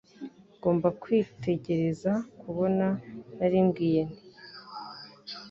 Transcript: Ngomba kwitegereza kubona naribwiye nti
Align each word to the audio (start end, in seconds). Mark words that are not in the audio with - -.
Ngomba 0.57 0.87
kwitegereza 1.01 2.11
kubona 2.41 2.87
naribwiye 3.37 4.01
nti 4.09 4.21